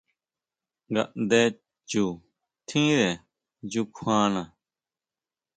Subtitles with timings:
[0.91, 1.41] Ngaʼndé
[1.89, 2.03] chu
[2.67, 3.09] tjínre
[3.69, 4.41] nyukjuana.